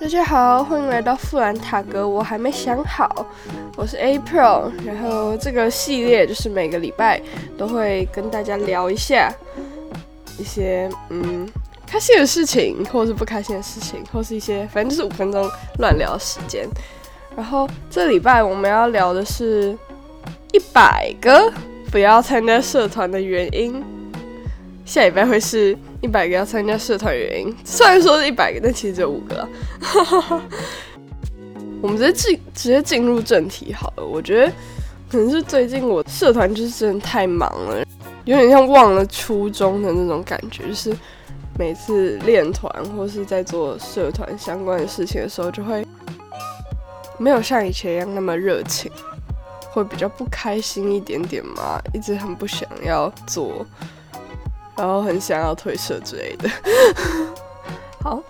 [0.00, 3.24] 大家好，欢迎来到富兰塔格，我还没想好，
[3.76, 7.20] 我是 April，然后这个系列就是每个礼拜
[7.56, 9.32] 都会跟大家聊一下
[10.38, 11.48] 一些嗯
[11.86, 15.48] 开心的事情，或是不开心的事情，或是一些反正就是五分钟
[15.78, 16.68] 乱聊时间。
[17.36, 19.76] 然后这礼拜我们要聊的是
[20.52, 21.52] 一百个
[21.92, 23.82] 不要参加社团的原因，
[24.84, 25.78] 下礼拜会是。
[26.02, 29.48] 一百个要参加社团原因，虽然说是一百个，但其实只有五个。
[31.80, 34.04] 我们直接进直接进入正题好了。
[34.04, 34.52] 我觉得
[35.10, 37.84] 可能是最近我社团就是真的太忙了，
[38.24, 40.66] 有点像忘了初衷的那种感觉。
[40.68, 40.92] 就是
[41.58, 45.86] 每次练团或是在做社团相关的事情的时候，就会
[47.16, 48.90] 没有像以前一样那么热情，
[49.70, 53.64] 会比较不开心一点点嘛，一直很不想要做。
[54.76, 56.48] 然后很想要退社之类的。
[58.02, 58.22] 好，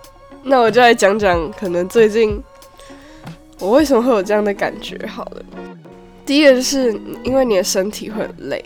[0.43, 2.41] 那我就来讲讲，可能最近
[3.59, 4.97] 我为什么会有这样的感觉。
[5.07, 5.43] 好了，
[6.25, 6.91] 第一个就是
[7.23, 8.63] 因为你的身体会很累，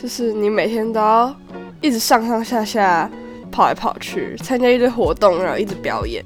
[0.00, 1.34] 就是你每天都要
[1.80, 3.10] 一直上上下下
[3.50, 6.24] 跑来跑去，参加一堆活动，然后一直表演，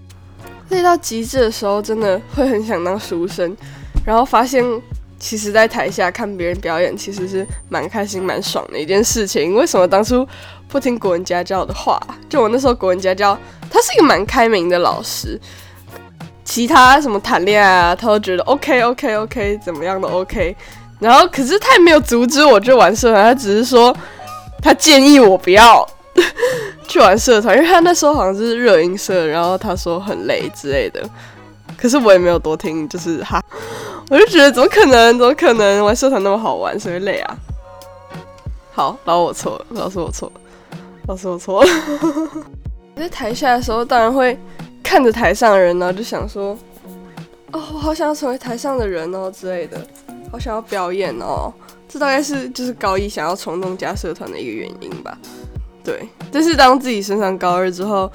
[0.70, 3.56] 累到极致的时候，真的会很想当书生，
[4.04, 4.64] 然后发现。
[5.19, 9.55] 其实，在台下看别人表演，其实是蛮开心、蛮爽的一件事情。
[9.55, 10.27] 为什么当初
[10.69, 12.00] 不听国文家教的话？
[12.28, 13.36] 就我那时候国文家教，
[13.69, 15.38] 他是一个蛮开明的老师，
[16.44, 20.56] 其他什么谈恋爱啊，他都觉得 OK、OK、OK，怎么样都 OK。
[21.00, 23.97] 然后，可是他也没有阻止我去玩社团，他只是说
[24.62, 25.84] 他建议我不要
[26.86, 31.03] 去玩社团，因为他那时候好像是热音社，然后他说很累之类的。
[31.77, 33.42] 可是我也没有多听，就是哈。
[34.10, 35.18] 我就觉得怎么可能？
[35.18, 36.78] 怎么可能玩社团那么好玩？
[36.80, 37.38] 谁会累啊？
[38.72, 40.40] 好，老我错了，老师我错了，
[41.08, 41.70] 老师我错了。
[42.96, 44.38] 在台下的时候，当然会
[44.82, 46.56] 看着台上的人呢，就想说：
[47.52, 49.80] 哦，我好想要成为台上的人哦之类的，
[50.32, 51.52] 好想要表演哦。
[51.88, 55.16] 这大概是就是高一想要冲动加社团的一个原因吧。
[55.84, 58.10] 对，但是当自己升上高二之后，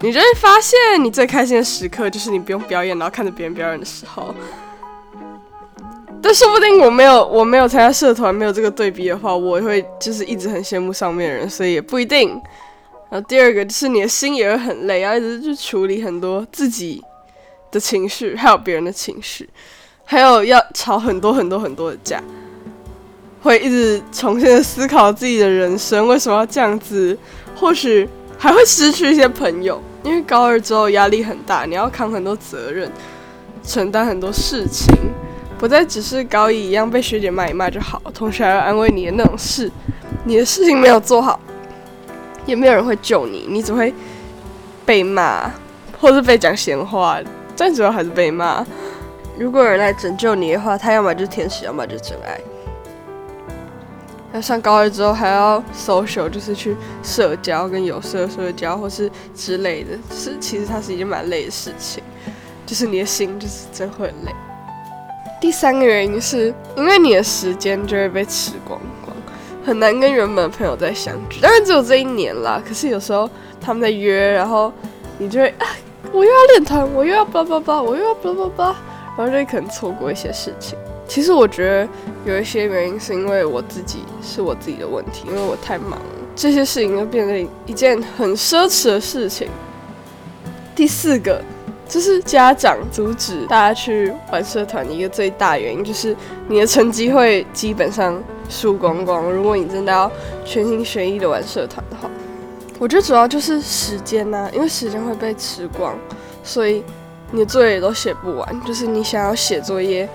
[0.00, 4.34] 你就会发现，你最开心的时刻就是你不用表演，然后看着别人表演的时候。
[6.22, 12.30] 但说不定我没有我没有参加社团，没有这个对比的话，我会就是一直很羡慕上面的人，所以也不一定。
[13.08, 17.02] 然后第二个就是你的心也会很累，要一直去处理很多自己
[17.72, 19.48] 的情绪，还有别人的情绪，
[20.04, 22.22] 还有要吵很多很多很多的架，
[23.42, 27.18] 会一直重新的思考自己的人生为什么要这样子，
[27.56, 28.08] 或许
[28.38, 32.92] 还会失去一些朋友，因为高二之后压力很大，你要扛很多责任，
[33.64, 34.94] 承担很多事情。
[35.60, 39.70] 不再只是高一一样被学姐骂一骂就好，同学还要安慰你的那种事，
[40.24, 41.38] 你的事情没有做好，
[42.46, 43.92] 也没有人会救你，你只会
[44.86, 45.50] 被骂，
[46.00, 47.20] 或是被讲闲话，
[47.58, 48.66] 但主要还是被骂。
[49.38, 52.40] 如果有人来拯救你的话，他要么就是天使，要么就是真爱。
[54.32, 62.02] 那上高二之后还要 social，就是去社交，跟有色社交或是之类的，是其实它是一件蛮累的事情，
[62.64, 64.34] 就是你的心就是真会累。
[65.40, 69.16] 第三个原因是因为你的时间就会被吃光光，
[69.64, 71.40] 很难跟原本的朋友再相聚。
[71.40, 73.28] 当然只有这一年啦，可是有时候
[73.58, 74.70] 他们在约，然后
[75.16, 75.66] 你就会啊，
[76.12, 78.76] 我又要练团，我又要叭叭叭，我又要叭叭叭，
[79.16, 80.78] 然后就可能错过一些事情。
[81.08, 81.88] 其实我觉得
[82.26, 89.48] 有一些原因是因为我自己是我自己的问题，因为我太忙了，这些事情就变成一件很奢侈的事情。
[90.76, 91.42] 第四个。
[91.90, 98.16] 就是家长阻止大家去玩社团的一个最大原因，就是你的成绩会基本上
[98.48, 99.24] 输光光。
[99.24, 100.10] 如果你真的要
[100.44, 102.08] 全心全意的玩社团的话，
[102.78, 105.98] 我觉得主要就是时间呐，因为时间会被吃光，
[106.44, 106.84] 所以
[107.32, 108.60] 你的作业都写不完。
[108.64, 110.08] 就是你想要写作业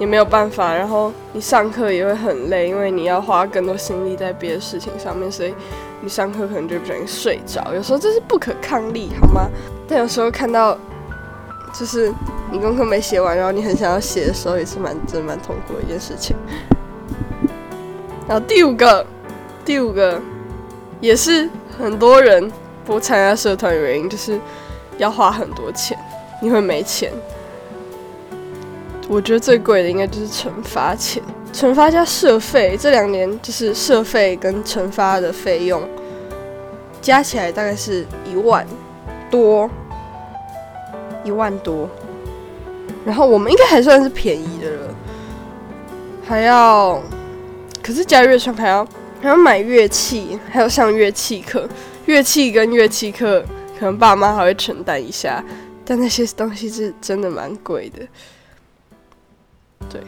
[0.00, 5.54] 也没有办法，然后你上课也会很累，因为你要花更多心力在别的事情上面，所以
[6.00, 7.72] 你上课可能就不小心睡着。
[7.72, 9.48] 有时候这是不可抗力，好吗？
[9.86, 10.76] 但有时候看到。
[11.76, 12.14] 就是
[12.52, 16.36] 你功课没写完，然后你很想要写的时候，也是蛮真蛮痛苦的一件事情。
[18.28, 19.04] 然后第五个，
[19.64, 20.20] 第五个
[21.00, 22.50] 也是很多人
[22.84, 24.38] 不参加社团的原因，就是
[24.98, 25.98] 要花很多钱，
[26.40, 27.12] 你会没钱。
[29.08, 31.20] 我觉得最贵的应该就是惩罚钱，
[31.52, 35.82] 惩罚加社费，这两年就是社费跟惩罚的费用
[37.02, 38.64] 加起来大概是一万
[39.28, 39.68] 多。
[41.24, 41.88] 一万多，
[43.04, 44.94] 然后我们应该还算是便宜的了，
[46.26, 47.02] 还要，
[47.82, 48.86] 可是加乐团还要
[49.20, 51.68] 还要买乐器，还要上乐器课，
[52.06, 53.42] 乐器跟乐器课
[53.78, 55.42] 可能爸妈还会承担一下，
[55.84, 58.06] 但那些东西是真的蛮贵的。
[59.90, 60.00] 对，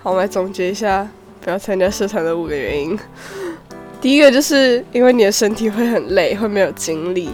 [0.00, 1.08] 好，我们来总结一下
[1.40, 2.98] 不要参加社团的五个原因。
[4.00, 7.28] 第一个就是因为你的身体会很累，会没有精力；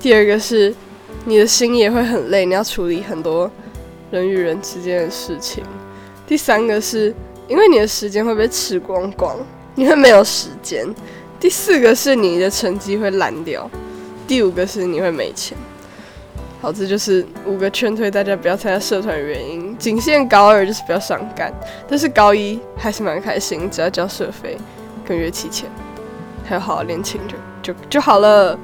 [0.00, 0.74] 第二个是
[1.24, 3.50] 你的心也会很累，你要处理很多
[4.10, 5.62] 人与人之间的事情；
[6.26, 7.14] 第三个是
[7.46, 9.36] 因为你的时间会被吃光光，
[9.74, 10.86] 你会没有时间；
[11.38, 13.68] 第四个是你的成绩会烂掉；
[14.26, 15.56] 第五个是你会没钱。
[16.62, 19.76] 好，这就是五个劝退大家不要参加社团的原因。
[19.78, 21.50] 仅限高二，就是不要伤感，
[21.88, 24.58] 但是高一还是蛮开心，只要交社费
[25.04, 25.70] 跟乐器钱，
[26.44, 27.18] 还有好好练琴
[27.62, 28.58] 就就就好了。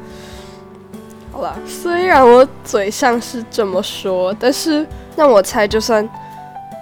[1.37, 4.87] 好了，虽然我嘴上是这么说，但是
[5.17, 6.09] 那我猜，就算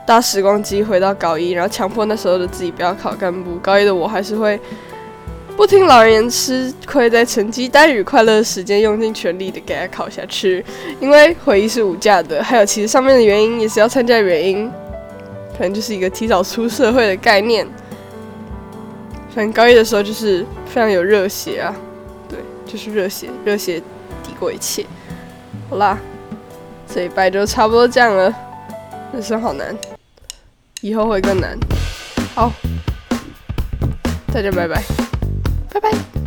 [0.06, 4.60] 搭时光机回到高一，然后强迫那时候的自己不要考干部，高一的我还是会。
[5.56, 10.64] 不听老人言，吃亏在成绩单与快乐的时间，用尽全力的给他考下去。
[11.00, 14.70] 因为回忆是无价的，还有其实上面的原因也是要参加原因，
[15.58, 17.66] 可能就是一个提早出社会的概念。
[19.34, 21.74] 反正高一的时候就是非常有热血啊，
[22.28, 23.82] 对，就是热血，热血
[24.22, 24.86] 抵过一切。
[25.70, 25.98] 好啦，
[26.86, 28.32] 这一拜就差不多这样了。
[29.12, 29.76] 人生好难，
[30.80, 31.58] 以后会更难。
[32.34, 32.52] 好，
[34.32, 34.82] 大家拜拜。
[35.72, 36.23] 拜拜。